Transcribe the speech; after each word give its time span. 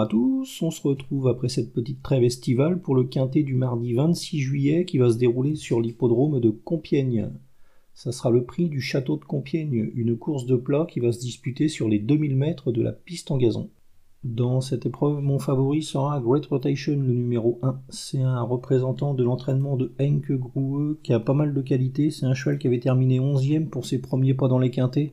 À 0.00 0.06
tous, 0.06 0.62
on 0.62 0.70
se 0.70 0.80
retrouve 0.80 1.28
après 1.28 1.50
cette 1.50 1.74
petite 1.74 2.02
trêve 2.02 2.24
estivale 2.24 2.80
pour 2.80 2.94
le 2.94 3.04
quintet 3.04 3.42
du 3.42 3.54
mardi 3.54 3.92
26 3.92 4.38
juillet 4.40 4.86
qui 4.86 4.96
va 4.96 5.10
se 5.10 5.18
dérouler 5.18 5.56
sur 5.56 5.78
l'hippodrome 5.78 6.40
de 6.40 6.48
Compiègne. 6.48 7.28
Ça 7.92 8.10
sera 8.10 8.30
le 8.30 8.44
prix 8.44 8.70
du 8.70 8.80
château 8.80 9.18
de 9.18 9.26
Compiègne, 9.26 9.90
une 9.94 10.16
course 10.16 10.46
de 10.46 10.56
plat 10.56 10.86
qui 10.88 11.00
va 11.00 11.12
se 11.12 11.20
disputer 11.20 11.68
sur 11.68 11.86
les 11.86 11.98
2000 11.98 12.34
mètres 12.34 12.72
de 12.72 12.80
la 12.80 12.92
piste 12.92 13.30
en 13.30 13.36
gazon. 13.36 13.68
Dans 14.24 14.62
cette 14.62 14.86
épreuve, 14.86 15.20
mon 15.20 15.38
favori 15.38 15.82
sera 15.82 16.18
Great 16.18 16.46
Rotation, 16.46 16.92
le 16.92 17.12
numéro 17.12 17.58
1. 17.60 17.82
C'est 17.90 18.22
un 18.22 18.40
représentant 18.40 19.12
de 19.12 19.22
l'entraînement 19.22 19.76
de 19.76 19.92
Henke 20.00 20.32
Groue 20.32 20.96
qui 21.02 21.12
a 21.12 21.20
pas 21.20 21.34
mal 21.34 21.52
de 21.52 21.60
qualité. 21.60 22.10
C'est 22.10 22.24
un 22.24 22.32
cheval 22.32 22.58
qui 22.58 22.68
avait 22.68 22.80
terminé 22.80 23.20
11e 23.20 23.66
pour 23.66 23.84
ses 23.84 24.00
premiers 24.00 24.32
pas 24.32 24.48
dans 24.48 24.58
les 24.58 24.70
quintets. 24.70 25.12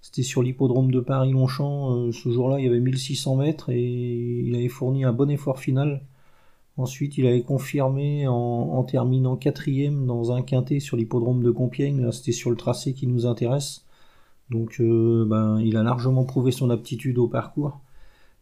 C'était 0.00 0.22
sur 0.22 0.42
l'hippodrome 0.42 0.90
de 0.90 1.00
Paris-Longchamp. 1.00 1.96
Euh, 1.96 2.12
ce 2.12 2.30
jour-là, 2.30 2.60
il 2.60 2.64
y 2.64 2.68
avait 2.68 2.80
1600 2.80 3.36
mètres 3.36 3.70
et 3.70 4.42
il 4.44 4.54
avait 4.54 4.68
fourni 4.68 5.04
un 5.04 5.12
bon 5.12 5.30
effort 5.30 5.58
final. 5.58 6.02
Ensuite, 6.76 7.18
il 7.18 7.26
avait 7.26 7.42
confirmé 7.42 8.28
en, 8.28 8.84
terminant 8.84 9.36
quatrième 9.36 10.06
dans 10.06 10.30
un 10.30 10.42
quintet 10.42 10.78
sur 10.78 10.96
l'hippodrome 10.96 11.42
de 11.42 11.50
Compiègne. 11.50 12.12
C'était 12.12 12.32
sur 12.32 12.50
le 12.50 12.56
tracé 12.56 12.94
qui 12.94 13.08
nous 13.08 13.26
intéresse. 13.26 13.84
Donc, 14.50 14.76
euh, 14.80 15.26
ben, 15.26 15.60
il 15.60 15.76
a 15.76 15.82
largement 15.82 16.24
prouvé 16.24 16.52
son 16.52 16.70
aptitude 16.70 17.18
au 17.18 17.26
parcours. 17.26 17.80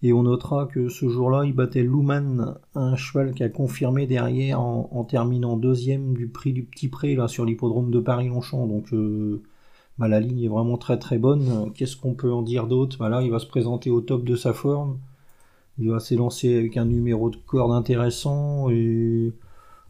Et 0.02 0.12
on 0.12 0.24
notera 0.24 0.66
que 0.66 0.88
ce 0.90 1.08
jour-là, 1.08 1.44
il 1.46 1.54
battait 1.54 1.82
Luman, 1.82 2.58
un 2.74 2.96
cheval 2.96 3.32
qui 3.34 3.42
a 3.42 3.48
confirmé 3.48 4.06
derrière 4.06 4.60
en, 4.60 5.04
terminant 5.04 5.56
deuxième 5.56 6.12
du 6.14 6.28
prix 6.28 6.52
du 6.52 6.64
Petit 6.64 6.88
Pré 6.88 7.14
là 7.14 7.28
sur 7.28 7.46
l'hippodrome 7.46 7.90
de 7.90 8.00
Paris-Longchamp. 8.00 8.66
Donc, 8.66 8.92
euh, 8.92 9.42
bah, 9.98 10.08
la 10.08 10.20
ligne 10.20 10.42
est 10.42 10.48
vraiment 10.48 10.76
très 10.78 10.98
très 10.98 11.18
bonne. 11.18 11.72
Qu'est-ce 11.74 11.96
qu'on 11.96 12.14
peut 12.14 12.32
en 12.32 12.42
dire 12.42 12.66
d'autre? 12.66 12.98
Bah, 12.98 13.08
Là, 13.08 13.22
il 13.22 13.30
va 13.30 13.38
se 13.38 13.46
présenter 13.46 13.90
au 13.90 14.00
top 14.00 14.24
de 14.24 14.36
sa 14.36 14.52
forme. 14.52 14.98
Il 15.78 15.90
va 15.90 16.00
s'élancer 16.00 16.56
avec 16.56 16.76
un 16.76 16.86
numéro 16.86 17.30
de 17.30 17.36
corde 17.36 17.72
intéressant 17.72 18.70
et 18.70 19.32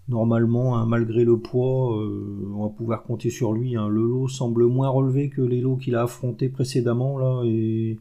normalement, 0.09 0.77
hein, 0.77 0.87
malgré 0.87 1.25
le 1.25 1.39
poids, 1.39 1.97
euh, 1.97 2.49
on 2.55 2.65
va 2.65 2.71
pouvoir 2.71 3.03
compter 3.05 3.31
sur 3.31 3.53
lui. 3.53 3.77
Hein. 3.77 3.89
Le 3.89 4.03
lot 4.03 4.29
semble 4.29 4.67
moins 4.67 4.89
relevé 4.89 5.29
que 5.31 5.43
les 5.43 5.61
lots 5.61 5.77
qu'il 5.77 5.95
a 5.97 6.03
affrontés 6.03 6.49
précédemment 6.49 7.19
là 7.19 7.43
et 7.45 7.99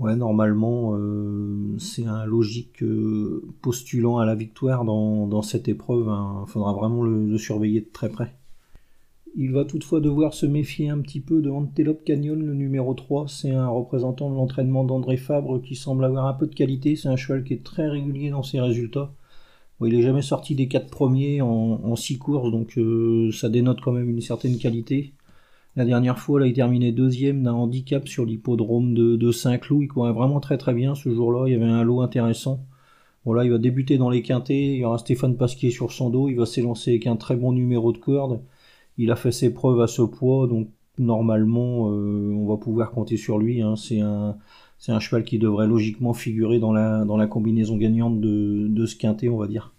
normalement, 0.00 0.96
euh, 0.96 1.76
c'est 1.78 2.06
un 2.06 2.24
logique 2.26 2.82
euh, 2.82 3.42
postulant 3.62 4.18
à 4.18 4.26
la 4.26 4.34
victoire 4.34 4.84
dans, 4.84 5.42
cette 5.42 5.68
épreuve. 5.68 6.06
Il 6.06 6.10
hein. 6.10 6.44
faudra 6.46 6.72
vraiment 6.72 7.02
le 7.02 7.38
surveiller 7.38 7.80
de 7.80 7.88
très 7.92 8.08
près. 8.08 8.34
Il 9.36 9.52
va 9.52 9.64
toutefois 9.64 10.00
devoir 10.00 10.32
se 10.32 10.46
méfier 10.46 10.90
un 10.90 11.00
petit 11.00 11.20
peu 11.20 11.42
de 11.42 11.50
Antelope 11.50 12.04
Canyon, 12.04 12.40
le 12.40 12.54
numéro 12.54 12.94
3. 12.94 13.26
C'est 13.28 13.50
un 13.50 13.68
représentant 13.68 14.30
de 14.30 14.36
l'entraînement 14.36 14.84
d'André 14.84 15.16
Fabre 15.16 15.60
qui 15.60 15.74
semble 15.74 16.04
avoir 16.04 16.26
un 16.26 16.34
peu 16.34 16.46
de 16.46 16.54
qualité. 16.54 16.94
C'est 16.96 17.08
un 17.08 17.16
cheval 17.16 17.42
qui 17.44 17.54
est 17.54 17.64
très 17.64 17.88
régulier 17.88 18.30
dans 18.30 18.44
ses 18.44 18.60
résultats. 18.60 19.12
il 19.82 19.94
n'est 19.94 20.02
jamais 20.02 20.22
sorti 20.22 20.54
des 20.54 20.68
4 20.68 20.88
premiers 20.88 21.40
en 21.42 21.96
6 21.96 22.18
courses, 22.18 22.50
donc 22.50 22.78
euh, 22.78 23.30
ça 23.32 23.48
dénote 23.48 23.80
quand 23.80 23.92
même 23.92 24.08
une 24.08 24.20
certaine 24.20 24.56
qualité. 24.58 25.14
La 25.76 25.84
dernière 25.84 26.18
fois, 26.20 26.38
là, 26.38 26.46
il 26.46 26.52
terminait 26.52 26.92
deuxième 26.92 27.42
d'un 27.42 27.52
handicap 27.54 28.06
sur 28.06 28.24
l'hippodrome 28.24 28.94
de, 28.94 29.32
Saint-Cloud. 29.32 29.82
Il 29.82 29.88
courait 29.88 30.12
vraiment 30.12 30.38
très 30.38 30.58
très 30.58 30.72
bien 30.74 30.94
ce 30.94 31.12
jour-là. 31.12 31.48
Il 31.48 31.52
y 31.52 31.56
avait 31.56 31.64
un 31.64 31.82
lot 31.82 32.00
intéressant. 32.02 32.64
Voilà, 33.24 33.44
il 33.44 33.50
va 33.50 33.58
débuter 33.58 33.98
dans 33.98 34.10
les 34.10 34.22
quintés. 34.22 34.74
Il 34.74 34.78
y 34.78 34.84
aura 34.84 34.98
Stéphane 34.98 35.36
Pasquier 35.36 35.70
sur 35.70 35.90
son 35.90 36.10
dos. 36.10 36.28
Il 36.28 36.36
va 36.36 36.46
s'élancer 36.46 36.92
avec 36.92 37.08
un 37.08 37.16
très 37.16 37.34
bon 37.34 37.52
numéro 37.52 37.92
de 37.92 37.98
corde. 37.98 38.40
Il 38.98 39.10
a 39.10 39.16
fait 39.16 39.32
ses 39.32 39.52
preuves 39.52 39.80
à 39.80 39.86
ce 39.86 40.02
poids, 40.02 40.46
donc 40.46 40.68
normalement, 40.98 41.90
euh, 41.90 42.32
on 42.32 42.46
va 42.46 42.56
pouvoir 42.56 42.90
compter 42.90 43.16
sur 43.16 43.38
lui. 43.38 43.62
Hein. 43.62 43.74
C'est 43.76 44.00
un, 44.00 44.36
cheval 45.00 45.24
qui 45.24 45.38
devrait 45.38 45.66
logiquement 45.66 46.14
figurer 46.14 46.58
dans 46.58 46.72
la, 46.72 47.26
combinaison 47.26 47.76
gagnante 47.76 48.20
de, 48.20 48.68
de 48.68 48.86
ce 48.86 48.96
quintet, 48.96 49.28
on 49.28 49.36
va 49.36 49.46
dire. 49.46 49.72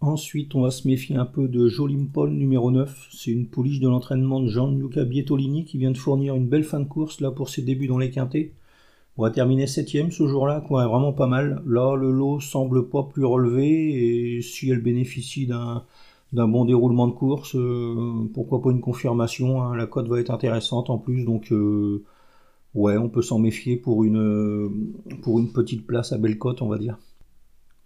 Ensuite, 0.00 0.54
on 0.54 0.60
va 0.60 0.70
se 0.70 0.86
méfier 0.86 1.16
un 1.16 1.24
peu 1.24 1.48
de 1.48 1.68
Jolimpol 1.68 2.30
numéro 2.30 2.70
9. 2.70 3.08
C'est 3.12 3.30
une 3.30 3.46
pouliche 3.46 3.80
de 3.80 3.88
l'entraînement 3.88 4.40
de 4.40 4.48
Gianluca 4.48 5.04
Bietolini 5.04 5.64
qui 5.64 5.78
vient 5.78 5.90
de 5.90 5.96
fournir 5.96 6.34
une 6.34 6.48
belle 6.48 6.64
fin 6.64 6.80
de 6.80 6.84
course 6.84 7.20
là 7.20 7.30
pour 7.30 7.48
ses 7.48 7.62
débuts 7.62 7.86
dans 7.86 7.98
les 7.98 8.10
quintés. 8.10 8.52
On 9.16 9.22
va 9.22 9.30
terminer 9.30 9.66
septième 9.66 10.10
ce 10.10 10.26
jour-là, 10.26 10.60
quoi, 10.60 10.86
vraiment 10.86 11.14
pas 11.14 11.26
mal. 11.26 11.62
Là, 11.66 11.96
le 11.96 12.12
lot 12.12 12.40
semble 12.40 12.90
pas 12.90 13.04
plus 13.04 13.24
relevé 13.24 14.36
et 14.36 14.42
si 14.42 14.68
elle 14.68 14.82
bénéficie 14.82 15.46
d'un 15.46 15.84
d'un 16.32 16.48
bon 16.48 16.64
déroulement 16.64 17.06
de 17.08 17.12
course. 17.12 17.54
Euh, 17.56 18.28
pourquoi 18.34 18.62
pas 18.62 18.70
une 18.70 18.80
confirmation 18.80 19.62
hein. 19.62 19.76
La 19.76 19.86
cote 19.86 20.08
va 20.08 20.20
être 20.20 20.30
intéressante 20.30 20.90
en 20.90 20.98
plus, 20.98 21.24
donc 21.24 21.52
euh, 21.52 22.04
ouais, 22.74 22.96
on 22.96 23.08
peut 23.08 23.22
s'en 23.22 23.38
méfier 23.38 23.76
pour 23.76 24.04
une, 24.04 24.94
pour 25.22 25.38
une 25.38 25.52
petite 25.52 25.86
place 25.86 26.12
à 26.12 26.18
belle 26.18 26.38
cote, 26.38 26.62
on 26.62 26.68
va 26.68 26.78
dire. 26.78 26.98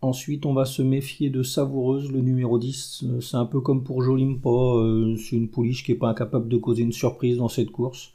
Ensuite, 0.02 0.46
on 0.46 0.54
va 0.54 0.64
se 0.64 0.80
méfier 0.80 1.28
de 1.28 1.42
Savoureuse, 1.42 2.10
le 2.10 2.22
numéro 2.22 2.58
10. 2.58 3.04
C'est 3.20 3.36
un 3.36 3.44
peu 3.44 3.60
comme 3.60 3.84
pour 3.84 4.02
Jolimpa, 4.02 4.48
euh, 4.48 5.16
c'est 5.16 5.36
une 5.36 5.48
pouliche 5.48 5.84
qui 5.84 5.92
n'est 5.92 5.98
pas 5.98 6.08
incapable 6.08 6.48
de 6.48 6.56
causer 6.56 6.82
une 6.82 6.92
surprise 6.92 7.36
dans 7.36 7.48
cette 7.48 7.70
course. 7.70 8.14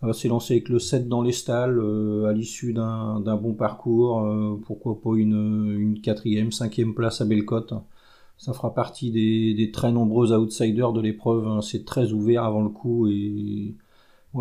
Elle 0.00 0.08
va 0.08 0.14
s'élancer 0.14 0.54
avec 0.54 0.68
le 0.70 0.78
7 0.78 1.08
dans 1.08 1.22
les 1.22 1.32
stalles 1.32 1.80
à 2.26 2.32
l'issue 2.32 2.72
d'un 2.74 3.36
bon 3.36 3.54
parcours. 3.54 4.26
pourquoi 4.66 5.00
pas 5.00 5.16
une, 5.16 5.74
une 5.78 6.00
quatrième, 6.00 6.52
cinquième 6.52 6.94
place 6.94 7.22
à 7.22 7.24
Bellecote. 7.24 7.72
Ça 8.38 8.52
fera 8.52 8.74
partie 8.74 9.10
des, 9.10 9.70
très 9.72 9.92
nombreux 9.92 10.32
outsiders 10.32 10.92
de 10.92 11.00
l'épreuve. 11.00 11.46
Hein. 11.48 11.62
C'est 11.62 11.84
très 11.84 12.12
ouvert 12.12 12.44
avant 12.44 12.62
le 12.62 12.68
coup 12.68 13.08
et 13.08 13.74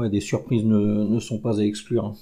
des 0.04 0.20
surprises 0.20 0.66
ne, 0.66 1.20
sont 1.20 1.40
pas 1.40 1.60
à 1.60 1.64
exclure. 1.64 2.14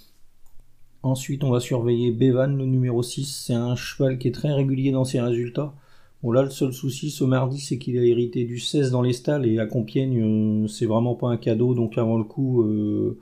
Ensuite, 1.02 1.44
on 1.44 1.50
va 1.50 1.60
surveiller 1.60 2.12
Bevan, 2.12 2.56
le 2.56 2.66
numéro 2.66 3.04
6. 3.04 3.46
C'est 3.46 3.54
un 3.54 3.76
cheval 3.76 4.18
qui 4.18 4.30
est 4.30 4.32
très 4.32 4.54
régulier 4.54 4.92
dans 4.92 5.04
ses 5.04 5.20
résultats. 5.20 5.74
Bon, 6.22 6.32
là, 6.32 6.44
le 6.44 6.50
seul 6.50 6.72
souci 6.72 7.12
ce 7.12 7.26
mardi, 7.26 7.60
c'est 7.60 7.78
qu'il 7.78 7.98
a 7.98 8.06
hérité 8.06 8.46
du 8.46 8.60
16 8.60 8.92
dans 8.92 9.02
les 9.02 9.12
stalles 9.12 9.46
et 9.46 9.60
à 9.60 9.66
Compiègne, 9.66 10.22
euh, 10.64 10.68
c'est 10.68 10.86
vraiment 10.86 11.16
pas 11.16 11.28
un 11.28 11.36
cadeau. 11.38 11.74
Donc, 11.74 11.98
avant 11.98 12.18
le 12.18 12.24
coup, 12.24 12.64
euh, 12.64 13.20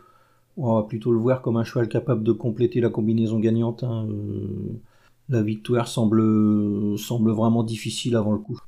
on 0.57 0.75
va 0.75 0.83
plutôt 0.83 1.12
le 1.12 1.18
voir 1.18 1.41
comme 1.41 1.57
un 1.57 1.63
cheval 1.63 1.89
capable 1.89 2.23
de 2.23 2.31
compléter 2.31 2.79
la 2.81 2.89
combinaison 2.89 3.39
gagnante. 3.39 3.83
Hein, 3.83 4.07
euh 4.09 4.79
la 5.31 5.42
victoire 5.42 5.88
semble, 5.88 6.22
vraiment 7.31 7.64
difficile 7.64 8.16
avant 8.16 8.34
le 8.34 8.40
coup. 8.40 8.59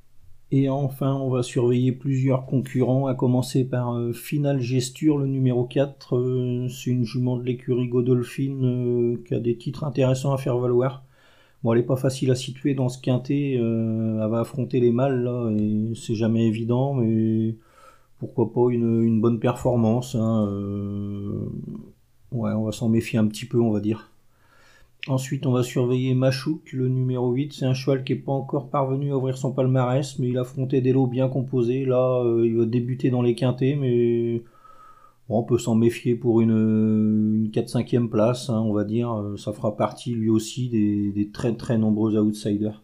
Et 0.51 0.69
enfin, 0.69 1.15
on 1.15 1.29
va 1.29 1.41
surveiller 1.41 1.91
plusieurs 1.91 2.45
concurrents, 2.45 3.07
à 3.07 3.15
commencer 3.15 3.65
par 3.65 3.95
euh, 3.95 4.13
Final 4.13 4.59
Gesture, 4.59 5.17
le 5.17 5.25
numéro 5.25 5.65
4. 5.65 6.15
Euh, 6.15 6.67
c'est 6.69 6.91
une 6.91 7.05
jument 7.05 7.37
de 7.37 7.43
l'écurie 7.43 7.87
Godolphin 7.87 8.63
euh, 8.63 9.17
qui 9.27 9.33
a 9.33 9.39
des 9.39 9.57
titres 9.57 9.83
intéressants 9.83 10.31
à 10.31 10.37
faire 10.37 10.57
valoir. 10.59 11.03
Bon, 11.63 11.73
elle 11.73 11.79
n'est 11.79 11.85
pas 11.85 11.95
facile 11.95 12.29
à 12.29 12.35
situer 12.35 12.75
dans 12.75 12.89
ce 12.89 13.01
quintet. 13.01 13.53
elle 13.53 14.29
va 14.29 14.41
affronter 14.41 14.79
les 14.79 14.91
mâles, 14.91 15.23
là, 15.23 15.49
et 15.57 15.93
c'est 15.95 16.15
jamais 16.15 16.45
évident, 16.45 16.93
mais 16.93 17.55
pourquoi 18.19 18.53
pas 18.53 18.69
une, 18.71 19.21
bonne 19.21 19.39
performance. 19.39 20.15
Hein, 20.15 20.49
ouais, 22.31 22.51
on 22.51 22.65
va 22.65 22.71
s'en 22.71 22.89
méfier 22.89 23.17
un 23.17 23.27
petit 23.27 23.45
peu, 23.45 23.59
on 23.59 23.71
va 23.71 23.79
dire. 23.79 24.12
Ensuite, 25.07 25.45
on 25.45 25.51
va 25.51 25.63
surveiller 25.63 26.13
Machouk, 26.13 26.71
le 26.71 26.87
numéro 26.87 27.31
8. 27.31 27.51
C'est 27.51 27.65
un 27.65 27.73
cheval 27.73 28.05
qui 28.05 28.13
n'est 28.13 28.19
pas 28.19 28.31
encore 28.31 28.69
parvenu 28.69 29.11
à 29.11 29.17
ouvrir 29.17 29.37
son 29.37 29.51
palmarès, 29.51 30.17
mais 30.17 30.29
il 30.29 30.37
a 30.37 30.41
affronté 30.41 30.79
des 30.79 30.93
lots 30.93 31.07
bien 31.07 31.27
composés. 31.27 31.83
Là, 31.83 32.21
euh, 32.23 32.45
il 32.45 32.55
va 32.55 32.65
débuter 32.65 33.09
dans 33.09 33.21
les 33.21 33.35
quintés, 33.35 33.75
mais 33.75 34.43
on 35.27 35.43
peut 35.43 35.57
s'en 35.57 35.75
méfier 35.75 36.15
pour 36.15 36.39
une, 36.39 37.49
4-5e 37.51 38.07
place, 38.09 38.49
hein, 38.49 38.61
on 38.61 38.71
va 38.73 38.85
dire. 38.85 39.11
Euh, 39.13 39.35
ça 39.35 39.51
fera 39.51 39.75
partie 39.75 40.13
lui 40.13 40.29
aussi 40.29 40.69
des, 40.69 41.29
très 41.33 41.55
très 41.55 41.77
nombreux 41.77 42.17
outsiders. 42.17 42.81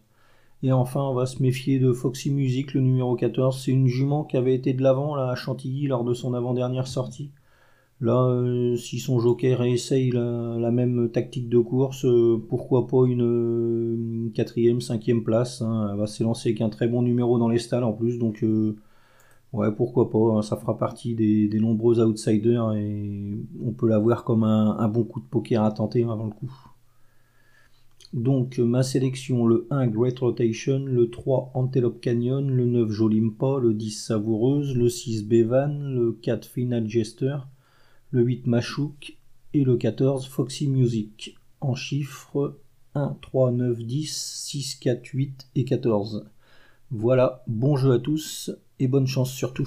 Et 0.62 0.72
enfin, 0.72 1.02
on 1.02 1.14
va 1.14 1.24
se 1.24 1.42
méfier 1.42 1.78
de 1.78 1.90
Foxy 1.92 2.30
Music, 2.30 2.74
le 2.74 2.82
numéro 2.82 3.16
14. 3.16 3.62
C'est 3.64 3.72
une 3.72 3.86
jument 3.86 4.24
qui 4.24 4.36
avait 4.36 4.54
été 4.54 4.74
de 4.74 4.82
l'avant 4.82 5.14
à 5.14 5.34
Chantilly 5.36 5.86
lors 5.86 6.04
de 6.04 6.12
son 6.12 6.34
avant-dernière 6.34 6.86
sortie. 6.86 7.30
Là, 8.00 8.24
euh, 8.24 8.76
si 8.76 8.98
son 8.98 9.20
joker 9.20 9.62
essaye 9.62 10.10
la, 10.10 10.70
même 10.70 11.10
tactique 11.10 11.50
de 11.50 11.58
course, 11.58 12.06
euh, 12.06 12.42
pourquoi 12.48 12.86
pas 12.86 13.04
une, 13.06 14.30
quatrième, 14.34 14.80
cinquième 14.80 15.22
place. 15.22 15.60
Hein. 15.60 15.90
Elle 15.92 15.98
va 15.98 16.06
s'élancer 16.06 16.48
avec 16.50 16.62
un 16.62 16.70
très 16.70 16.88
bon 16.88 17.02
numéro 17.02 17.38
dans 17.38 17.48
les 17.48 17.58
stalles 17.58 17.84
en 17.84 17.92
plus, 17.92 18.18
donc 18.18 18.42
euh, 18.42 18.74
ouais, 19.52 19.70
pourquoi 19.72 20.10
pas. 20.10 20.18
Hein. 20.18 20.42
ça 20.42 20.56
fera 20.56 20.78
partie 20.78 21.14
des, 21.14 21.60
nombreux 21.60 22.00
outsiders 22.00 22.72
et 22.72 23.36
on 23.62 23.72
peut 23.72 23.88
la 23.88 23.98
voir 23.98 24.24
comme 24.24 24.44
un, 24.44 24.88
bon 24.88 25.04
coup 25.04 25.20
de 25.20 25.26
poker 25.26 25.62
à 25.62 25.70
tenter 25.70 26.02
avant 26.04 26.24
le 26.26 26.30
coup. 26.32 26.52
Donc 28.14 28.58
ma 28.58 28.82
sélection, 28.82 29.46
le 29.46 29.66
1 29.70 29.88
Great 29.88 30.18
Rotation, 30.18 30.84
le 30.86 31.10
3 31.10 31.52
Antelope 31.54 32.00
Canyon, 32.00 32.50
le 32.50 32.64
9 32.64 32.90
Jolimpa, 32.90 33.58
le 33.60 33.74
10 33.74 33.90
Savoureuse, 33.90 34.74
le 34.74 34.88
6 34.88 35.26
Bevan, 35.26 35.94
le 35.94 36.12
4 36.12 36.46
Final 36.46 36.88
Jester, 36.88 37.36
le 38.10 38.22
8 38.22 38.46
Machouk 38.46 39.16
et 39.54 39.64
le 39.64 39.76
14 39.76 40.26
Foxy 40.26 40.68
Music, 40.68 41.36
en 41.60 41.74
chiffres 41.74 42.58
1, 42.94 43.16
3, 43.22 43.52
9, 43.52 43.78
10, 43.84 44.08
6, 44.08 44.74
4, 44.76 45.06
8 45.06 45.48
et 45.54 45.64
14. 45.64 46.26
Voilà, 46.90 47.44
bon 47.46 47.76
jeu 47.76 47.92
à 47.92 47.98
tous 47.98 48.50
et 48.80 48.88
bonne 48.88 49.06
chance 49.06 49.32
surtout. 49.32 49.58